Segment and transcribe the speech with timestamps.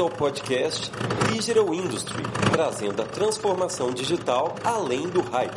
[0.00, 0.90] bem-vindo ao podcast
[1.30, 5.52] Digital Industry, trazendo a transformação digital além do hype.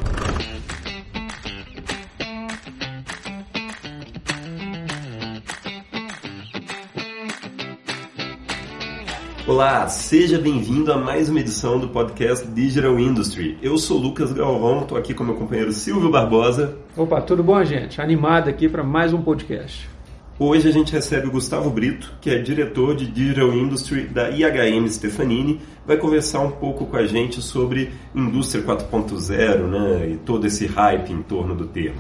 [9.48, 13.58] Olá, seja bem-vindo a mais uma edição do podcast Digital Industry.
[13.62, 16.78] Eu sou Lucas Galvão, estou aqui com meu companheiro Silvio Barbosa.
[16.98, 18.02] Opa, tudo bom, gente?
[18.02, 19.93] Animado aqui para mais um podcast.
[20.40, 24.90] Hoje a gente recebe o Gustavo Brito, que é diretor de Digital Industry da IHM
[24.90, 30.66] Stefanini, vai conversar um pouco com a gente sobre indústria 4.0, né, e todo esse
[30.66, 32.00] hype em torno do termo.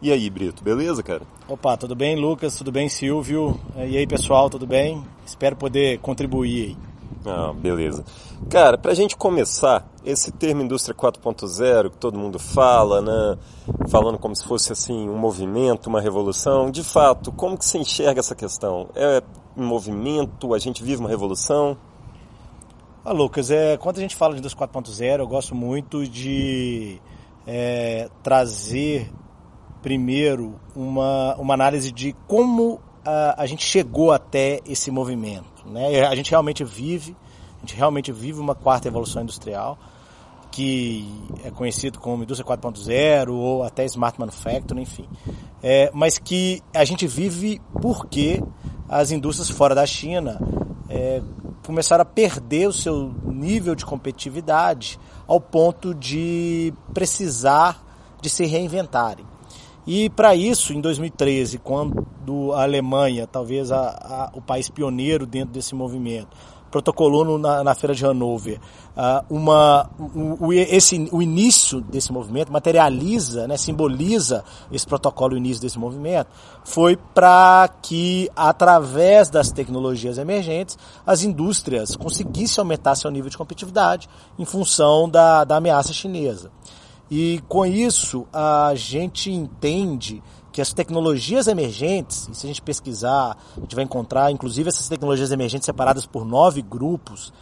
[0.00, 1.22] E aí, Brito, beleza, cara?
[1.46, 2.56] Opa, tudo bem, Lucas?
[2.56, 3.60] Tudo bem, Silvio?
[3.76, 5.04] E aí, pessoal, tudo bem?
[5.26, 6.87] Espero poder contribuir aí.
[7.28, 8.04] Ah, beleza.
[8.48, 13.38] Cara, pra gente começar, esse termo indústria 4.0 que todo mundo fala, né?
[13.88, 18.20] Falando como se fosse assim um movimento, uma revolução, de fato, como que você enxerga
[18.20, 18.88] essa questão?
[18.94, 19.22] É
[19.56, 21.76] um movimento, a gente vive uma revolução?
[23.04, 27.00] Ah, Lucas, é, quando a gente fala de indústria 4.0, eu gosto muito de
[27.46, 29.10] é, trazer
[29.82, 35.57] primeiro uma, uma análise de como a, a gente chegou até esse movimento.
[35.68, 36.06] Né?
[36.06, 37.16] A gente realmente vive,
[37.56, 39.78] a gente realmente vive uma quarta evolução industrial
[40.50, 41.06] que
[41.44, 45.08] é conhecido como indústria 4.0 ou até smart manufacturing, enfim.
[45.62, 48.42] É, mas que a gente vive porque
[48.88, 50.40] as indústrias fora da China
[50.88, 51.22] é,
[51.64, 57.84] começaram a perder o seu nível de competitividade ao ponto de precisar
[58.20, 59.26] de se reinventarem.
[59.90, 65.54] E para isso, em 2013, quando a Alemanha, talvez a, a, o país pioneiro dentro
[65.54, 66.28] desse movimento,
[66.70, 68.60] protocolou no, na, na, feira de Hanover
[68.94, 75.62] uh, uma, o, esse, o início desse movimento, materializa, né, simboliza esse protocolo, o início
[75.62, 76.28] desse movimento,
[76.64, 84.06] foi para que, através das tecnologias emergentes, as indústrias conseguissem aumentar seu nível de competitividade
[84.38, 86.50] em função da, da ameaça chinesa.
[87.10, 93.36] E com isso, a gente entende que as tecnologias emergentes, e se a gente pesquisar,
[93.56, 97.32] a gente vai encontrar, inclusive, essas tecnologias emergentes separadas por nove grupos,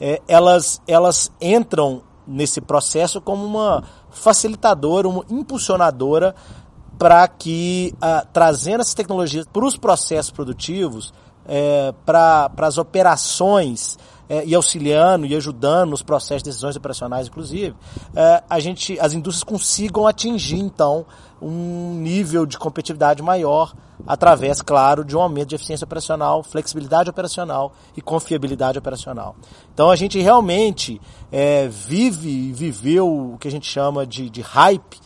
[0.00, 6.34] é, elas, elas entram nesse processo como uma facilitadora, uma impulsionadora
[6.98, 11.12] para que, ah, trazendo essas tecnologias para os processos produtivos,
[11.46, 17.74] é, para as operações é, e auxiliando e ajudando nos processos de decisões operacionais, inclusive,
[18.14, 21.04] é, a gente, as indústrias consigam atingir, então,
[21.40, 23.74] um nível de competitividade maior
[24.06, 29.36] através, claro, de um aumento de eficiência operacional, flexibilidade operacional e confiabilidade operacional.
[29.72, 31.00] Então, a gente realmente
[31.30, 35.00] é, vive e viveu o que a gente chama de, de hype,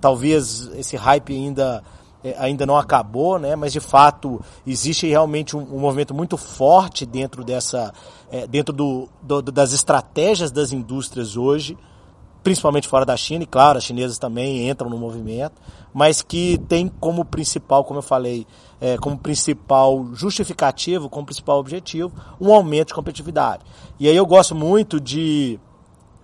[0.00, 1.82] talvez esse hype ainda
[2.22, 3.54] é, ainda não acabou, né?
[3.54, 7.92] mas de fato existe realmente um, um movimento muito forte dentro dessa,
[8.30, 11.76] é, dentro do, do, das estratégias das indústrias hoje,
[12.42, 15.60] principalmente fora da China, e claro, as chinesas também entram no movimento,
[15.92, 18.46] mas que tem como principal, como eu falei,
[18.80, 23.64] é, como principal justificativo, como principal objetivo, um aumento de competitividade.
[23.98, 25.58] E aí eu gosto muito de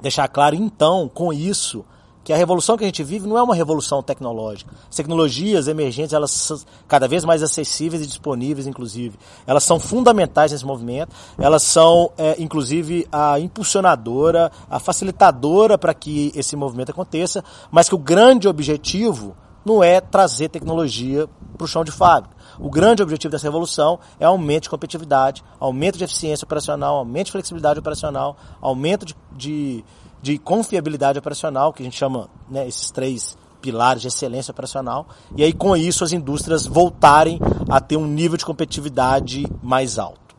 [0.01, 1.85] deixar claro, então, com isso,
[2.25, 4.73] que a revolução que a gente vive não é uma revolução tecnológica.
[4.89, 6.59] As tecnologias emergentes, elas são
[6.89, 9.19] cada vez mais acessíveis e disponíveis, inclusive.
[9.47, 16.33] Elas são fundamentais nesse movimento, elas são, é, inclusive, a impulsionadora, a facilitadora para que
[16.35, 21.85] esse movimento aconteça, mas que o grande objetivo não é trazer tecnologia para o chão
[21.85, 22.35] de fábrica.
[22.59, 27.33] O grande objetivo dessa revolução é aumento de competitividade, aumento de eficiência operacional, aumento de
[27.33, 29.85] flexibilidade operacional, aumento de, de
[30.25, 35.45] de confiabilidade operacional, que a gente chama né, esses três pilares de excelência operacional, e
[35.45, 40.35] aí com isso as indústrias voltarem a ter um nível de competitividade mais alto.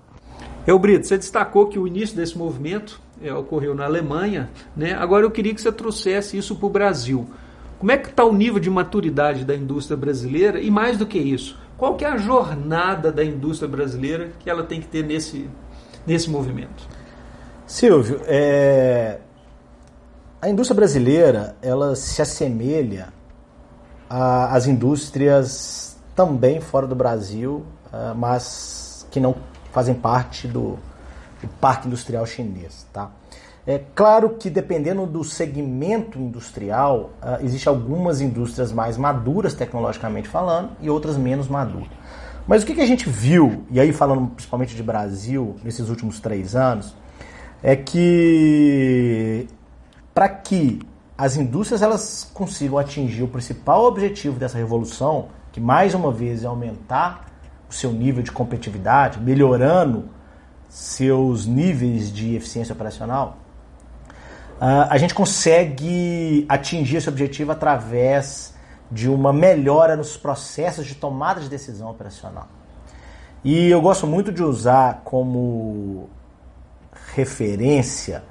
[0.66, 4.94] Eu, Brito, você destacou que o início desse movimento é, ocorreu na Alemanha, né?
[4.94, 7.30] agora eu queria que você trouxesse isso para o Brasil.
[7.78, 11.20] Como é que está o nível de maturidade da indústria brasileira e mais do que
[11.20, 15.48] isso, qual que é a jornada da indústria brasileira que ela tem que ter nesse,
[16.08, 16.88] nesse movimento?
[17.68, 19.20] Silvio, é,
[20.46, 23.12] a indústria brasileira, ela se assemelha
[24.08, 29.36] às indústrias também fora do Brasil, ah, mas que não
[29.72, 30.78] fazem parte do,
[31.42, 33.10] do parque industrial chinês, tá?
[33.66, 40.74] É claro que dependendo do segmento industrial, uh, existe algumas indústrias mais maduras tecnologicamente falando
[40.80, 41.90] e outras menos maduras.
[42.48, 46.56] Mas o que a gente viu, e aí falando principalmente de Brasil, nesses últimos três
[46.56, 46.96] anos,
[47.64, 49.48] é que
[50.16, 50.80] para que
[51.18, 56.48] as indústrias elas consigam atingir o principal objetivo dessa revolução, que mais uma vez é
[56.48, 57.26] aumentar
[57.70, 60.10] o seu nível de competitividade, melhorando
[60.70, 63.38] seus níveis de eficiência operacional,
[64.62, 68.56] uh, a gente consegue atingir esse objetivo através
[68.90, 72.48] de uma melhora nos processos de tomada de decisão operacional.
[73.44, 76.10] E eu gosto muito de usar como
[77.14, 78.24] referência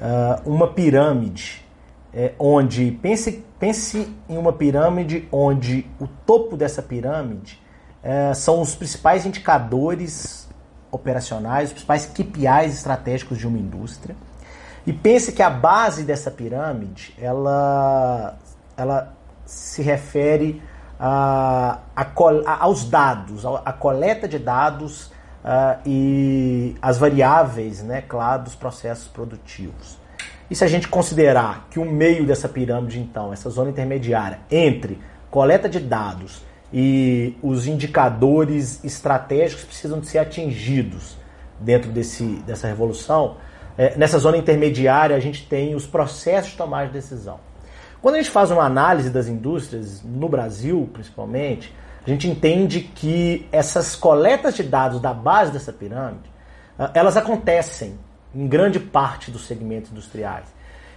[0.00, 1.64] uh, uma pirâmide,
[2.12, 7.60] é, onde pense, pense em uma pirâmide onde o topo dessa pirâmide
[8.02, 10.48] é, são os principais indicadores
[10.90, 14.16] operacionais, os principais KPIs estratégicos de uma indústria.
[14.86, 18.38] E pense que a base dessa pirâmide, ela,
[18.76, 19.12] ela
[19.44, 20.62] se refere
[20.98, 25.12] a, a, a, aos dados, a, coleta de dados
[25.44, 29.98] uh, e as variáveis, né, claro, dos processos produtivos.
[30.50, 34.98] E se a gente considerar que o meio dessa pirâmide, então, essa zona intermediária entre
[35.30, 36.42] coleta de dados
[36.72, 41.16] e os indicadores estratégicos precisam de ser atingidos
[41.60, 43.36] dentro desse, dessa revolução.
[43.76, 47.40] É, nessa zona intermediária, a gente tem os processos de tomada de decisão.
[48.00, 51.74] Quando a gente faz uma análise das indústrias, no Brasil principalmente,
[52.08, 56.30] a gente entende que essas coletas de dados da base dessa pirâmide,
[56.78, 57.98] ah, elas acontecem
[58.34, 60.46] em grande parte dos segmentos industriais.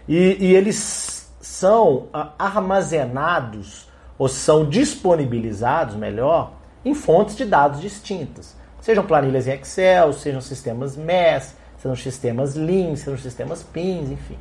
[0.08, 6.54] E, e eles são ah, armazenados ou são disponibilizados, melhor,
[6.86, 8.56] em fontes de dados distintas.
[8.80, 14.38] Sejam planilhas em Excel, sejam sistemas MES, sejam sistemas Lean, sejam sistemas PINs, enfim.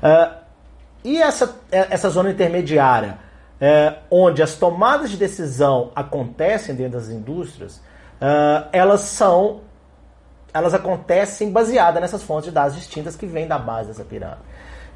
[0.00, 0.32] Uh,
[1.02, 3.18] e essa, é, essa zona intermediária,
[3.60, 7.76] é, onde as tomadas de decisão acontecem dentro das indústrias,
[8.20, 9.60] uh, elas são
[10.52, 14.40] elas acontecem baseadas nessas fontes de dados distintas que vêm da base dessa pirâmide.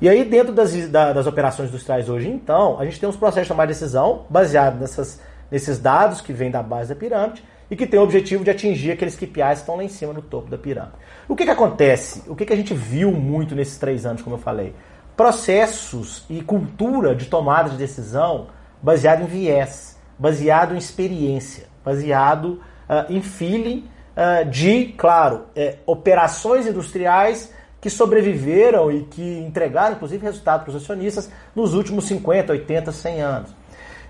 [0.00, 3.48] E aí, dentro das, das operações industriais hoje, então, a gente tem uns processos de
[3.50, 5.20] tomar decisão baseados nessas,
[5.50, 8.92] nesses dados que vêm da base da pirâmide e que tem o objetivo de atingir
[8.92, 10.96] aqueles KPIs que estão lá em cima no topo da pirâmide.
[11.28, 12.22] O que, que acontece?
[12.26, 14.74] O que, que a gente viu muito nesses três anos, como eu falei?
[15.16, 18.48] Processos e cultura de tomada de decisão
[18.82, 26.66] baseado em viés, baseado em experiência, baseado uh, em feeling uh, de, claro, é, operações
[26.66, 32.92] industriais que sobreviveram e que entregaram, inclusive, resultado para os acionistas nos últimos 50, 80,
[32.92, 33.54] 100 anos.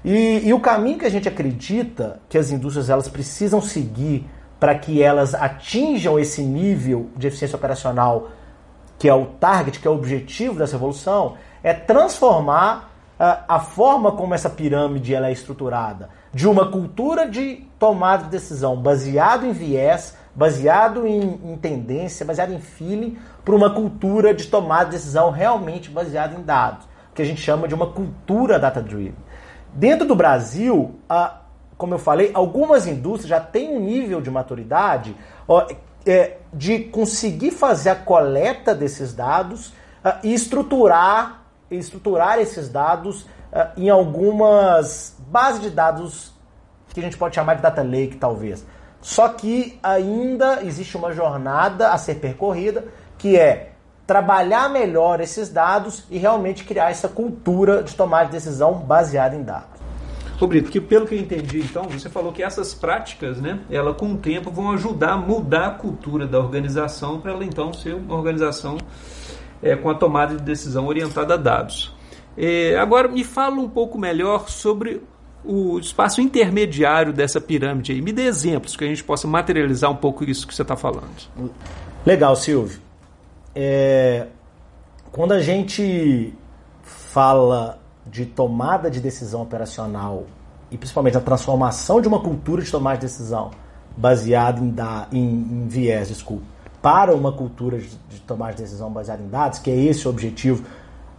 [0.04, 4.26] E, e, o caminho que a gente acredita que as indústrias elas precisam seguir
[4.58, 8.30] para que elas atinjam esse nível de eficiência operacional
[9.02, 14.12] que é o target, que é o objetivo dessa evolução, é transformar a, a forma
[14.12, 19.50] como essa pirâmide ela é estruturada de uma cultura de tomada de decisão baseado em
[19.50, 25.32] viés, baseado em, em tendência, baseado em feeling, para uma cultura de tomada de decisão
[25.32, 29.16] realmente baseada em dados, que a gente chama de uma cultura data-driven.
[29.74, 31.40] Dentro do Brasil, a,
[31.76, 35.16] como eu falei, algumas indústrias já têm um nível de maturidade
[36.06, 39.72] é, de conseguir fazer a coleta desses dados
[40.22, 43.26] e estruturar, estruturar esses dados
[43.76, 46.32] em algumas bases de dados
[46.92, 48.64] que a gente pode chamar de data lake, talvez.
[49.00, 52.84] Só que ainda existe uma jornada a ser percorrida
[53.18, 53.72] que é
[54.06, 59.42] trabalhar melhor esses dados e realmente criar essa cultura de tomar de decisão baseada em
[59.42, 59.81] dados.
[60.42, 63.94] Ô Brito, que pelo que eu entendi, então, você falou que essas práticas, né, ela
[63.94, 67.94] com o tempo vão ajudar a mudar a cultura da organização para ela então ser
[67.94, 68.76] uma organização
[69.62, 71.94] é, com a tomada de decisão orientada a dados.
[72.36, 75.02] É, agora me fala um pouco melhor sobre
[75.44, 78.02] o espaço intermediário dessa pirâmide aí.
[78.02, 81.10] Me dê exemplos que a gente possa materializar um pouco isso que você está falando.
[82.04, 82.80] Legal, Silvio
[83.54, 84.26] é,
[85.10, 86.32] quando a gente
[86.82, 90.24] fala de tomada de decisão operacional
[90.70, 93.50] e principalmente a transformação de uma cultura de tomada de decisão
[93.96, 96.44] baseada em, da, em, em viés, desculpa,
[96.80, 100.10] para uma cultura de, de tomada de decisão baseada em dados, que é esse o
[100.10, 100.64] objetivo,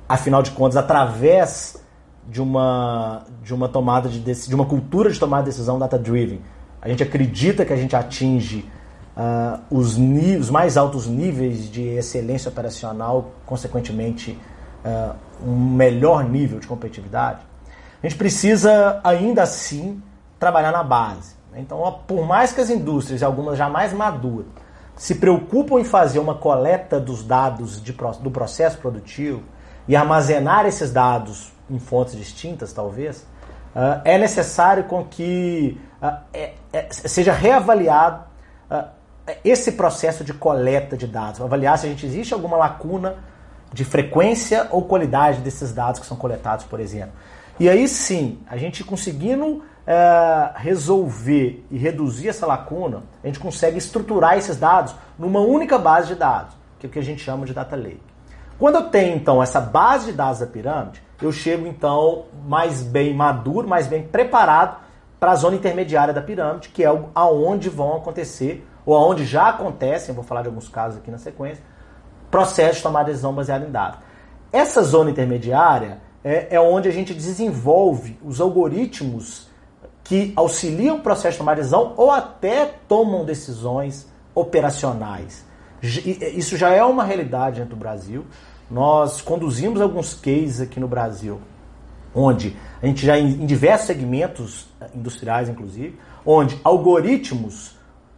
[0.09, 1.81] afinal de contas, através
[2.27, 6.41] de uma, de uma tomada de, de uma cultura de tomada de decisão data-driven.
[6.81, 8.69] A gente acredita que a gente atinge
[9.15, 14.37] uh, os, os, mais altos níveis de excelência operacional, consequentemente,
[14.83, 17.41] uh, um melhor nível de competitividade,
[18.01, 20.01] a gente precisa ainda assim
[20.39, 21.35] trabalhar na base.
[21.55, 24.47] Então, por mais que as indústrias, algumas já mais maduras,
[24.95, 29.43] se preocupam em fazer uma coleta dos dados de, do processo produtivo
[29.87, 33.25] e armazenar esses dados em fontes distintas, talvez,
[33.75, 38.23] uh, é necessário com que uh, é, é, seja reavaliado
[38.69, 38.87] uh,
[39.43, 43.15] esse processo de coleta de dados, avaliar se a gente existe alguma lacuna
[43.73, 47.13] de frequência ou qualidade desses dados que são coletados, por exemplo.
[47.59, 53.77] E aí sim, a gente conseguindo é, resolver e reduzir essa lacuna, a gente consegue
[53.77, 57.45] estruturar esses dados numa única base de dados, que é o que a gente chama
[57.45, 57.99] de data lake.
[58.57, 63.13] Quando eu tenho então essa base de dados da pirâmide, eu chego então mais bem
[63.13, 64.77] maduro, mais bem preparado
[65.19, 70.13] para a zona intermediária da pirâmide, que é aonde vão acontecer, ou aonde já acontecem,
[70.13, 71.63] vou falar de alguns casos aqui na sequência,
[72.33, 73.99] processos de tomada de decisão baseado em dados.
[74.51, 79.47] Essa zona intermediária é, é onde a gente desenvolve os algoritmos
[80.03, 85.45] que auxiliam o processo de tomada de decisão ou até tomam decisões operacionais.
[85.79, 88.25] Isso já é uma realidade dentro do Brasil.
[88.69, 91.39] Nós conduzimos alguns cases aqui no Brasil,
[92.15, 97.75] onde a gente já em diversos segmentos eh, industriais, inclusive, onde algoritmos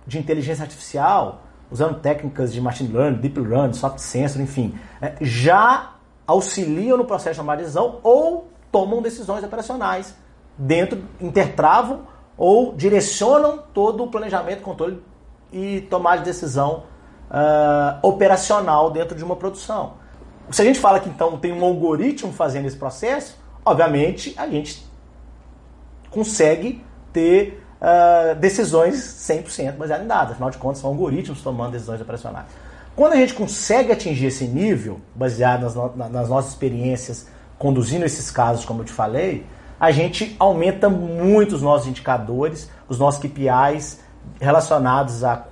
[0.08, 5.94] de inteligência artificial, usando técnicas de machine learning, deep learning, soft sensor, enfim, eh, já
[6.28, 10.16] auxiliam no processo de tomada de decisão ou tomam decisões operacionais
[10.58, 12.02] dentro, intertravam
[12.38, 15.02] ou direcionam todo o planejamento, controle
[15.52, 16.84] e tomada de decisão
[17.30, 19.94] uh, operacional dentro de uma produção.
[20.52, 24.86] Se a gente fala que então tem um algoritmo fazendo esse processo, obviamente a gente
[26.10, 30.32] consegue ter uh, decisões 100% baseadas em dados.
[30.32, 32.48] Afinal de contas, são algoritmos tomando decisões operacionais.
[32.96, 37.28] Quando a gente consegue atingir esse nível, baseado nas, no, nas nossas experiências
[37.60, 39.46] conduzindo esses casos, como eu te falei,
[39.80, 44.00] a gente aumenta muito os nossos indicadores, os nossos KPIs
[44.40, 45.46] relacionados a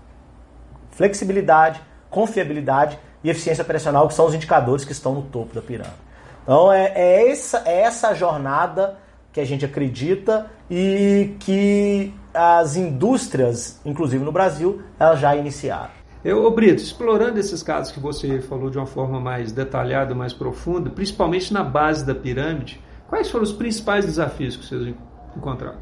[0.92, 5.96] flexibilidade, confiabilidade e eficiência operacional, que são os indicadores que estão no topo da pirâmide.
[6.44, 8.98] Então é, é, essa, é essa jornada
[9.34, 15.90] que a gente acredita e que as indústrias, inclusive no Brasil, elas já iniciaram.
[16.24, 20.90] Eu, Brito, explorando esses casos que você falou de uma forma mais detalhada, mais profunda,
[20.90, 24.96] principalmente na base da pirâmide, quais foram os principais desafios que vocês
[25.36, 25.80] encontraram?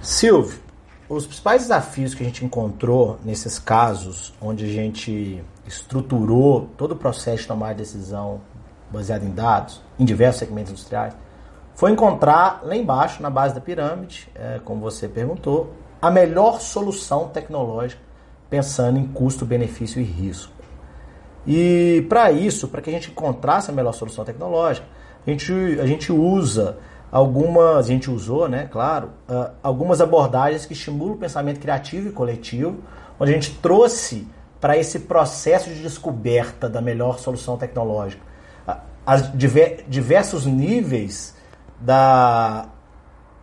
[0.00, 0.58] Silvio,
[1.08, 6.96] os principais desafios que a gente encontrou nesses casos, onde a gente estruturou todo o
[6.96, 8.40] processo de tomar decisão
[8.90, 11.14] baseado em dados, em diversos segmentos industriais,
[11.76, 17.28] foi encontrar lá embaixo, na base da pirâmide, é, como você perguntou, a melhor solução
[17.28, 18.00] tecnológica
[18.48, 20.52] pensando em custo, benefício e risco.
[21.46, 24.86] E para isso, para que a gente encontrasse a melhor solução tecnológica,
[25.26, 26.78] a gente, a gente usa
[27.12, 32.12] algumas, a gente usou, né, claro, uh, algumas abordagens que estimulam o pensamento criativo e
[32.12, 32.78] coletivo,
[33.20, 34.26] onde a gente trouxe
[34.60, 38.22] para esse processo de descoberta da melhor solução tecnológica
[38.66, 41.35] uh, as diver, diversos níveis
[41.80, 42.66] da,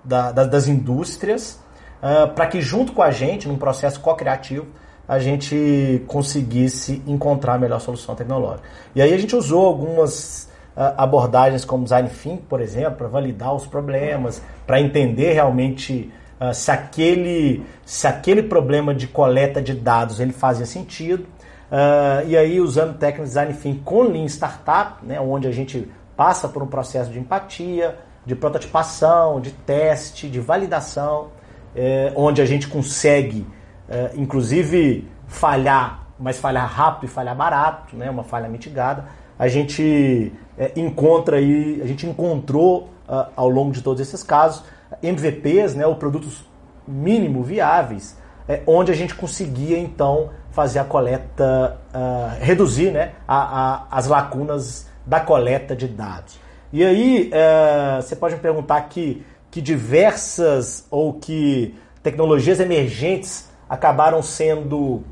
[0.03, 1.59] da, da das indústrias,
[2.01, 4.67] uh, para que junto com a gente, num processo co-criativo,
[5.07, 8.67] a gente conseguisse encontrar a melhor solução tecnológica.
[8.95, 13.65] E aí a gente usou algumas abordagens como design thinking, por exemplo, para validar os
[13.65, 20.33] problemas, para entender realmente uh, se, aquele, se aquele problema de coleta de dados ele
[20.33, 21.25] fazia sentido.
[21.71, 25.87] Uh, e aí usando técnicas de design thinking com Lean Startup, né, onde a gente
[26.15, 31.29] passa por um processo de empatia, de prototipação, de teste, de validação,
[31.75, 33.45] eh, onde a gente consegue,
[33.89, 39.05] eh, inclusive, falhar, mas falhar rápido e falhar barato, né, uma falha mitigada,
[39.37, 44.63] a gente é, encontra aí, a gente encontrou uh, ao longo de todos esses casos
[45.01, 46.45] MVPs, né, ou produtos
[46.87, 53.37] mínimo viáveis, é, onde a gente conseguia então fazer a coleta, uh, reduzir né, a,
[53.37, 56.39] a, as lacunas da coleta de dados.
[56.73, 64.23] E aí uh, você pode me perguntar que, que diversas ou que tecnologias emergentes acabaram
[64.23, 65.03] sendo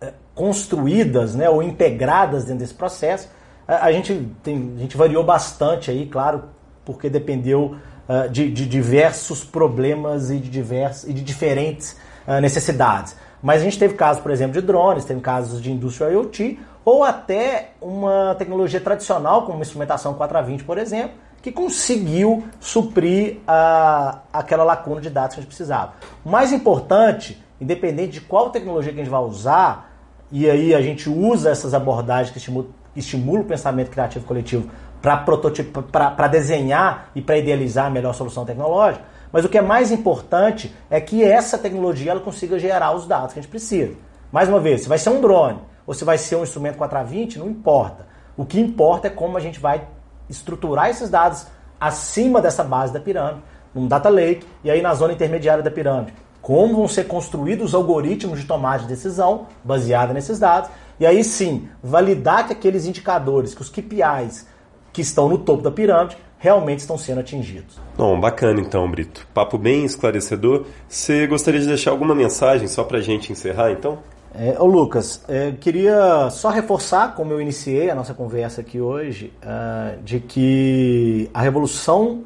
[0.00, 3.28] é, construídas né, ou integradas dentro desse processo.
[3.66, 6.44] A gente, tem, a gente variou bastante aí, claro,
[6.86, 7.76] porque dependeu
[8.08, 13.14] uh, de, de, diversos problemas e de, diversos, e de diferentes uh, necessidades.
[13.42, 17.04] Mas a gente teve casos, por exemplo, de drones, teve casos de indústria IoT, ou
[17.04, 24.64] até uma tecnologia tradicional, como uma instrumentação 420, por exemplo, que conseguiu suprir uh, aquela
[24.64, 25.92] lacuna de dados que a gente precisava.
[26.24, 29.98] O mais importante, independente de qual tecnologia que a gente vai usar,
[30.32, 34.70] e aí a gente usa essas abordagens que estimulam estimula o pensamento criativo coletivo
[35.02, 39.04] para desenhar e para idealizar a melhor solução tecnológica.
[39.30, 43.34] Mas o que é mais importante é que essa tecnologia ela consiga gerar os dados
[43.34, 43.94] que a gente precisa.
[44.32, 47.38] Mais uma vez, se vai ser um drone ou se vai ser um instrumento 420,
[47.38, 48.06] não importa.
[48.36, 49.88] O que importa é como a gente vai
[50.28, 51.46] estruturar esses dados
[51.80, 53.42] acima dessa base da pirâmide,
[53.74, 56.12] num data lake e aí na zona intermediária da pirâmide.
[56.42, 60.68] Como vão ser construídos os algoritmos de tomada de decisão baseada nesses dados
[61.00, 64.46] e aí sim, validar que aqueles indicadores, que os KPIs
[64.92, 67.80] que estão no topo da pirâmide, realmente estão sendo atingidos.
[67.96, 69.26] Bom, bacana então, Brito.
[69.32, 70.66] Papo bem esclarecedor.
[70.86, 73.98] Você gostaria de deixar alguma mensagem só para a gente encerrar, então?
[74.40, 79.32] É, ô Lucas, é, queria só reforçar, como eu iniciei a nossa conversa aqui hoje,
[79.42, 82.22] uh, de que a revolução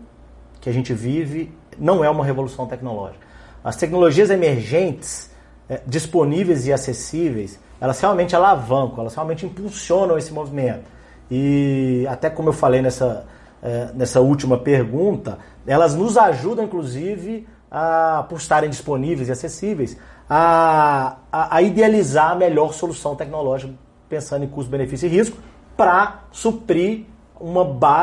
[0.60, 3.24] que a gente vive não é uma revolução tecnológica.
[3.64, 5.30] As tecnologias emergentes,
[5.66, 10.84] é, disponíveis e acessíveis, elas realmente alavancam, elas realmente impulsionam esse movimento.
[11.30, 13.24] E até como eu falei nessa,
[13.62, 19.96] é, nessa última pergunta, elas nos ajudam, inclusive, a, por estarem disponíveis e acessíveis,
[20.34, 23.74] a, a, a idealizar a melhor solução tecnológica,
[24.08, 25.36] pensando em custo, benefício e risco,
[25.76, 27.04] para suprir
[27.38, 27.60] uma,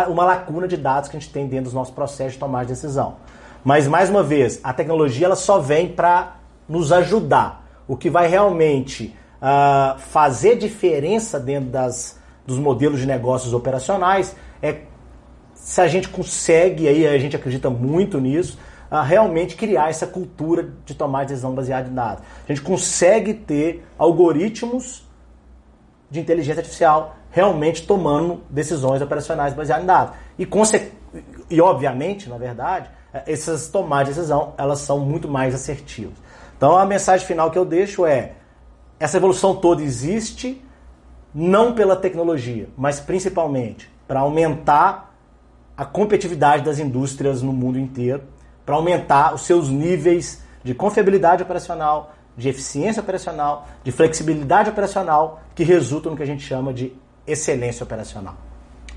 [0.08, 2.74] uma lacuna de dados que a gente tem dentro dos nossos processos de tomar de
[2.74, 3.16] decisão.
[3.64, 6.36] Mas, mais uma vez, a tecnologia ela só vem para
[6.68, 7.68] nos ajudar.
[7.88, 14.82] O que vai realmente uh, fazer diferença dentro das, dos modelos de negócios operacionais é
[15.56, 18.60] se a gente consegue, aí a gente acredita muito nisso,
[18.90, 22.24] a realmente criar essa cultura de tomar decisão baseada em dados.
[22.48, 25.08] A gente consegue ter algoritmos
[26.10, 30.16] de inteligência artificial realmente tomando decisões operacionais baseadas em dados.
[30.40, 30.48] E,
[31.50, 32.90] e obviamente, na verdade,
[33.26, 36.18] essas tomadas de decisão elas são muito mais assertivas.
[36.58, 38.34] Então a mensagem final que eu deixo é
[39.00, 40.62] essa evolução toda existe
[41.34, 45.16] não pela tecnologia, mas principalmente para aumentar
[45.78, 48.24] a competitividade das indústrias no mundo inteiro
[48.70, 55.64] para aumentar os seus níveis de confiabilidade operacional, de eficiência operacional, de flexibilidade operacional, que
[55.64, 56.94] resultam no que a gente chama de
[57.26, 58.38] excelência operacional.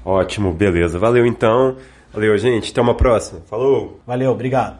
[0.05, 0.99] Ótimo, beleza.
[0.99, 1.79] Valeu então.
[2.12, 2.71] Valeu, gente.
[2.71, 3.41] Até uma próxima.
[3.47, 3.99] Falou.
[4.07, 4.79] Valeu, obrigado.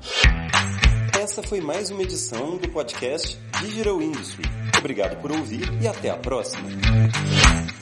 [1.18, 4.44] Essa foi mais uma edição do podcast Digital Industry.
[4.78, 6.68] Obrigado por ouvir e até a próxima.